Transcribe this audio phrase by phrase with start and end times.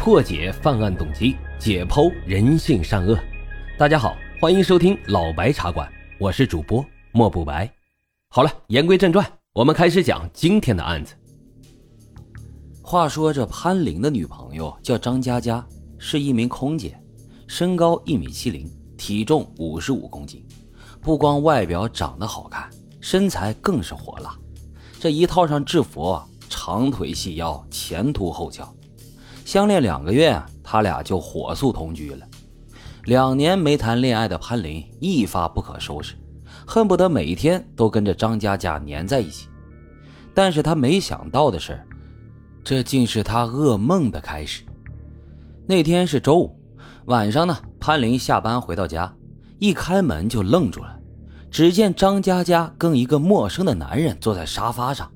[0.00, 3.18] 破解犯案动机，解剖人性善恶。
[3.76, 5.86] 大家好，欢迎收听老白茶馆，
[6.18, 7.70] 我是主播莫不白。
[8.30, 11.14] 好了，言归正传，我们开始讲今天的案子。
[12.80, 15.62] 话说这潘玲的女朋友叫张佳佳，
[15.98, 16.98] 是一名空姐，
[17.46, 20.42] 身高一米七零，体重五十五公斤。
[21.02, 22.70] 不光外表长得好看，
[23.02, 24.34] 身材更是火辣。
[24.98, 28.74] 这一套上制服，长腿细腰，前凸后翘。
[29.50, 32.24] 相恋两个月，他俩就火速同居了。
[33.02, 36.14] 两年没谈恋爱的潘林一发不可收拾，
[36.64, 39.48] 恨不得每天都跟着张佳佳黏在一起。
[40.32, 41.84] 但是他没想到的是，
[42.62, 44.62] 这竟是他噩梦的开始。
[45.66, 46.56] 那天是周五
[47.06, 49.12] 晚上呢，潘林下班回到家，
[49.58, 50.96] 一开门就愣住了，
[51.50, 55.10] 只见张佳佳跟一个陌生的男人坐在沙发上，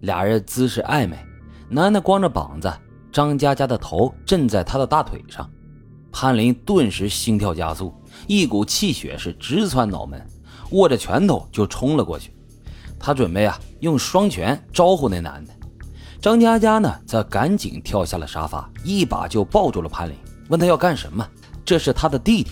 [0.00, 1.18] 俩人姿势暧昧，
[1.68, 2.72] 男的光着膀子。
[3.14, 5.48] 张佳佳的头枕在他的大腿上，
[6.10, 7.94] 潘林顿时心跳加速，
[8.26, 10.20] 一股气血是直窜脑门，
[10.72, 12.32] 握着拳头就冲了过去。
[12.98, 15.52] 他准备啊用双拳招呼那男的。
[16.20, 20.16] 张佳佳呢则赶紧跳下了沙发，一把就抱住了潘林，
[20.48, 21.24] 问他要干什么。
[21.64, 22.50] 这是他的弟弟。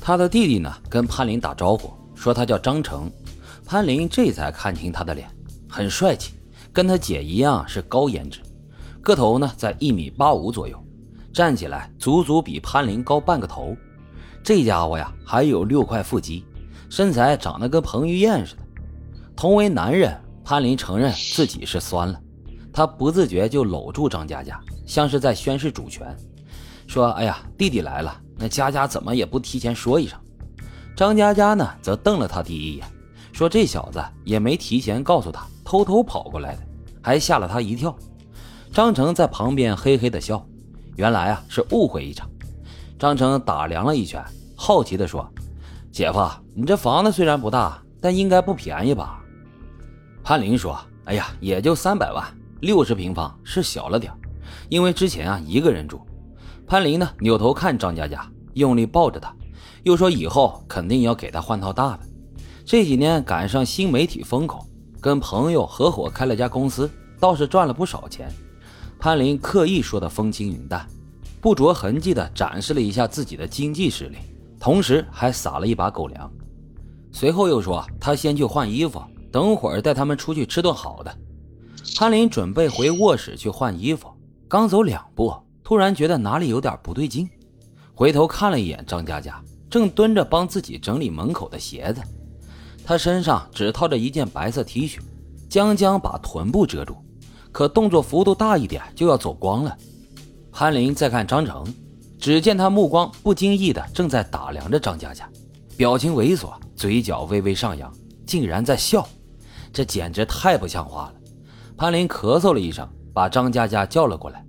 [0.00, 3.10] 他的弟弟呢跟潘林打招呼，说他叫张成。
[3.66, 5.28] 潘林这才看清他的脸，
[5.68, 6.34] 很帅气，
[6.72, 8.40] 跟他姐一样是高颜值。
[9.00, 10.82] 个头呢，在一米八五左右，
[11.32, 13.76] 站起来足足比潘林高半个头。
[14.42, 16.44] 这家伙呀，还有六块腹肌，
[16.88, 18.62] 身材长得跟彭于晏似的。
[19.34, 22.20] 同为男人，潘林承认自己是酸了，
[22.72, 26.14] 他不自觉就搂住张佳佳，像是在宣示主权，
[26.86, 30.18] 说：“哎呀，弟弟来了，那佳佳怎么也不提前说一声？”
[30.94, 32.86] 张佳佳呢，则瞪了他第一眼，
[33.32, 36.62] 说：“这小子也没提前告诉他，偷偷跑过来的，
[37.02, 37.96] 还吓了他一跳。”
[38.72, 40.46] 张成在旁边嘿嘿的笑，
[40.94, 42.30] 原来啊是误会一场。
[43.00, 45.28] 张成打量了一圈，好奇的说
[45.90, 49.20] ：“姐夫，你这房子虽然不大，但应该不便宜吧？”
[50.22, 52.24] 潘林说：“哎呀，也就三百万，
[52.60, 54.12] 六十平方是小了点，
[54.68, 56.00] 因为之前啊一个人住。”
[56.64, 59.34] 潘林呢扭头看张佳佳，用力抱着她，
[59.82, 62.00] 又说：“以后肯定要给她换套大的。
[62.64, 64.64] 这几年赶上新媒体风口，
[65.00, 66.88] 跟朋友合伙开了家公司，
[67.18, 68.30] 倒是赚了不少钱。”
[69.00, 70.86] 潘林刻意说的风轻云淡，
[71.40, 74.18] 不着痕迹地展示了一下自己的经济实力，
[74.60, 76.30] 同时还撒了一把狗粮。
[77.10, 79.02] 随后又说他先去换衣服，
[79.32, 81.16] 等会儿带他们出去吃顿好的。
[81.96, 84.06] 潘林准备回卧室去换衣服，
[84.46, 85.34] 刚走两步，
[85.64, 87.26] 突然觉得哪里有点不对劲，
[87.94, 92.02] 回头看了一眼张佳佳，正蹲着帮自己整理门口的鞋子，
[92.84, 94.98] 她身上只套着一件白色 T 恤，
[95.48, 96.94] 将将把臀部遮住。
[97.52, 99.76] 可动作幅度大一点就要走光了。
[100.52, 101.64] 潘林再看张成，
[102.18, 105.28] 只见他目光不经意的正在打量着张佳佳，
[105.76, 107.92] 表情猥琐，嘴角微微上扬，
[108.26, 109.06] 竟然在笑，
[109.72, 111.14] 这简直太不像话了。
[111.76, 114.44] 潘林咳嗽了一声，把张佳佳叫了过来。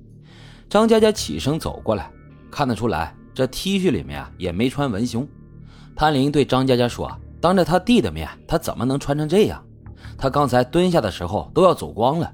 [0.69, 2.11] 张佳佳起身走过来，
[2.49, 5.27] 看得出来这 T 恤里面啊也没穿文胸。
[5.95, 9.63] 潘林对张佳佳说：“当着他弟的面，他怎么能穿成这样？
[10.17, 12.33] 他刚才蹲下的时候都要走光了。”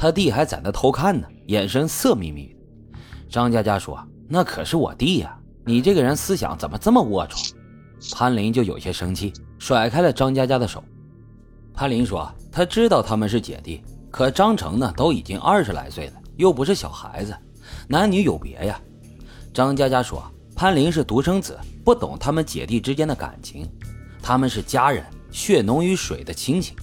[0.00, 2.98] 他弟还在那偷看呢，眼神色眯眯的。
[3.28, 4.00] 张佳佳说
[4.30, 7.50] ：“那可是我弟呀，你这个人思想怎么这么龌龊？”
[8.14, 10.84] 潘林就有些生气，甩开了张佳佳的手。
[11.74, 17.36] 潘林说：“他知道他们是姐弟，可张成呢都已经二十来岁了，又不是小孩子，
[17.88, 18.80] 男女有别呀。”
[19.52, 20.22] 张佳佳说
[20.54, 23.68] ：“潘林是独生子，不懂他们姐弟之间的感情，
[24.22, 26.76] 他们是家人，血浓于水的亲情。”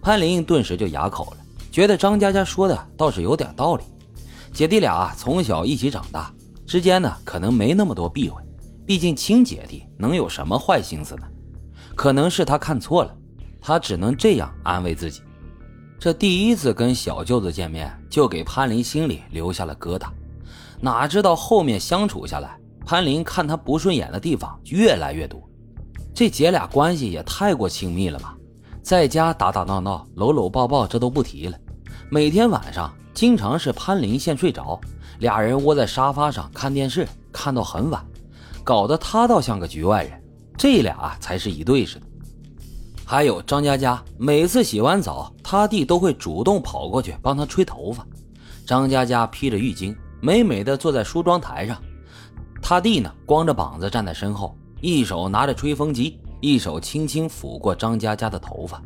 [0.00, 1.36] 潘林顿时就哑口了。
[1.76, 3.84] 觉得张佳佳说的倒是有点道理，
[4.50, 6.32] 姐弟俩从小一起长大，
[6.66, 8.42] 之间呢可能没那么多避讳，
[8.86, 11.28] 毕竟亲姐弟能有什么坏心思呢？
[11.94, 13.14] 可能是他看错了，
[13.60, 15.20] 他只能这样安慰自己。
[15.98, 20.06] 这第一次跟小舅子见面，就给潘林心里留下了疙瘩，
[20.80, 25.46] 哪知道后面相处下来，潘林看他不顺眼的地方越来越多，
[26.14, 28.34] 这姐俩关系也太过亲密了吧？
[28.82, 31.58] 在家打打闹闹，搂搂抱抱，这都不提了。
[32.08, 34.80] 每天晚上，经常是潘林先睡着，
[35.18, 38.00] 俩人窝在沙发上看电视，看到很晚，
[38.62, 40.22] 搞得他倒像个局外人，
[40.56, 42.06] 这俩才是一对似的。
[43.04, 48.06] 还有张佳佳，每次洗完澡，他弟都会主动跑过去帮他吹头发。
[48.64, 51.76] 张佳佳披着浴巾，美美的坐在梳妆台上，
[52.62, 58.80] 他弟呢，光着膀子站在身后，一手拿着吹风机，一手轻轻抚过张佳佳的头发。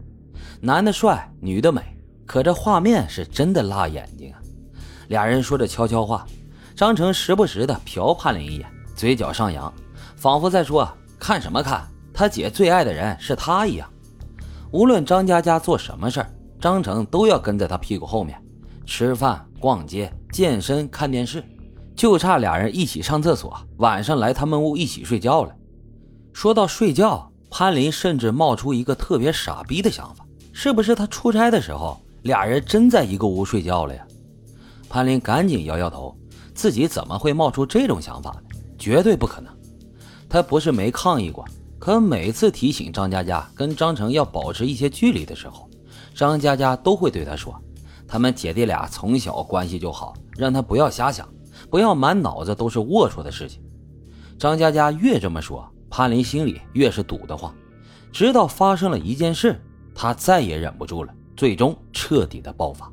[0.58, 1.82] 男的帅，女的美。
[2.30, 4.38] 可这画面是真的辣眼睛啊！
[5.08, 6.24] 俩人说着悄悄话，
[6.76, 9.74] 张成时不时的瞟潘林一眼，嘴角上扬，
[10.14, 10.88] 仿佛在说
[11.18, 11.84] ：“看什么看？
[12.14, 13.92] 他姐最爱的人是他一样。”
[14.70, 16.30] 无论张佳佳做什么事儿，
[16.60, 18.40] 张成都要跟在他屁股后面，
[18.86, 21.42] 吃饭、逛街、健身、看电视，
[21.96, 25.52] 就差俩人一起上厕所，晚上来他们屋一起睡觉了。
[26.32, 34.06] 说到睡觉，潘林甚至冒出一个特别傻逼的想法：是不是他出差的时候，俩人真在一个屋睡觉了呀？
[34.88, 36.16] 潘林赶紧摇摇头。
[36.52, 38.42] 自己怎么会冒出这种想法呢？
[38.78, 39.50] 绝对不可能！
[40.28, 41.42] 他不是没抗议过，
[41.78, 45.70] 可每次提醒张佳佳跟张成要保持一些距离的时候，
[46.14, 47.58] 张佳佳都会对他说
[48.06, 51.26] ：“他们姐弟俩从小关系就好，让他不要瞎想，
[51.70, 53.62] 不要满脑子都是龌龊的事情。”
[54.38, 57.54] 张佳佳越这么说，潘林心里越是堵得慌。
[58.12, 59.58] 直到发生了一件事，
[59.94, 62.92] 他再也忍不住了，最终彻底的爆发。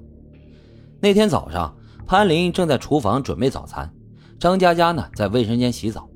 [1.02, 1.76] 那天早上。
[2.06, 3.94] 潘林正在厨房准备早餐，
[4.40, 6.08] 张佳佳呢在卫生间洗澡。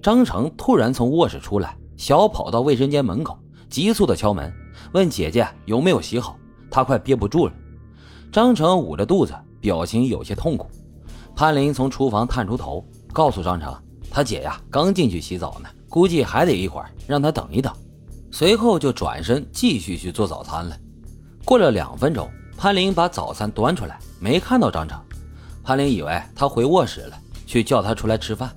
[0.00, 3.38] 张成突然从卧室出来，小跑到卫生间门口，
[3.68, 4.50] 急速的敲门，
[4.94, 6.38] 问姐姐有没有洗好。
[6.70, 7.52] 他快憋不住了。
[8.32, 10.66] 张成捂着肚子，表情有些痛苦。
[11.36, 12.82] 潘林从厨房探出头，
[13.12, 13.70] 告诉张成，
[14.10, 17.70] 他姐呀刚进去洗澡呢，估计还得一会儿，让他等一等。
[18.30, 20.74] 随后就转身继续去做早餐了。
[21.44, 24.98] 过了两分钟，潘林把早餐端出来，没看到张成。
[25.62, 28.50] 潘林以为他回卧室了，去叫他出来吃饭。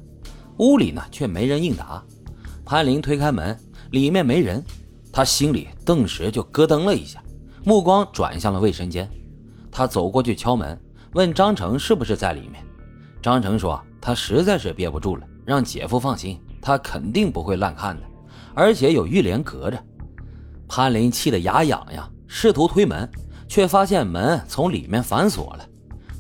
[0.59, 2.01] 屋里呢却没人应答。
[2.65, 3.57] 潘林推开门，
[3.91, 4.63] 里面没人，
[5.11, 7.21] 他心里顿时就咯噔了一下，
[7.65, 9.09] 目光转向了卫生间。
[9.69, 10.79] 他走过去敲门，
[11.13, 12.63] 问张成是不是在里面。
[13.21, 18.03] 张成说他实在是憋不住了，让姐夫放心，他肯定不会乱看的，
[18.53, 19.77] 而且有浴帘隔着。
[20.69, 23.09] 潘林气得牙痒痒，试图推门，
[23.47, 25.65] 却发现门从里面反锁了。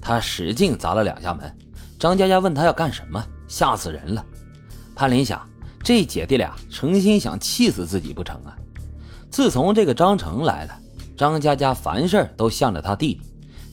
[0.01, 1.53] 他使劲砸了两下门，
[1.99, 4.25] 张佳佳问他要干什么，吓死人了。
[4.95, 5.47] 潘林想，
[5.83, 8.55] 这姐弟俩诚心想气死自己不成啊？
[9.29, 10.79] 自从这个张成来了，
[11.17, 13.21] 张佳佳凡事都向着他弟弟，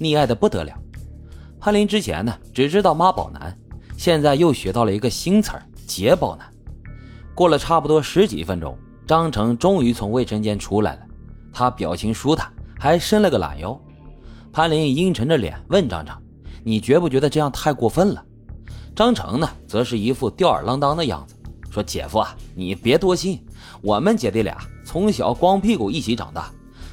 [0.05, 0.73] 溺爱的不得了。
[1.61, 3.57] 潘林之前呢，只知道妈宝男，
[3.97, 6.47] 现在又学到了一个新词儿——姐宝男。
[7.35, 8.77] 过了差不多十几分钟，
[9.07, 11.01] 张成终于从卫生间出来了，
[11.55, 13.81] 他表情舒坦，还伸了个懒腰。
[14.53, 16.15] 潘林阴沉着脸问张成。
[16.65, 18.25] 你觉不觉得这样太过分了？
[18.97, 21.37] 张成呢，则是一副吊儿郎当的样子，
[21.71, 23.39] 说：“姐夫啊，你别多心，
[23.83, 26.51] 我们姐弟俩从小光屁股一起长大，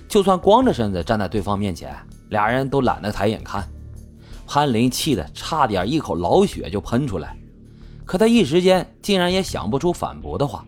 [0.08, 1.96] 就算光着身子站在对方面前，
[2.30, 3.68] 俩人都懒得抬眼看。”
[4.46, 7.38] 潘林气得差点一口老血就喷出来，
[8.04, 10.66] 可他一时间竟然也想不出反驳的话，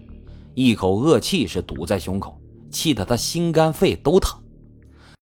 [0.54, 2.40] 一口恶气是堵在胸口，
[2.74, 4.43] 气得他心肝肺都疼。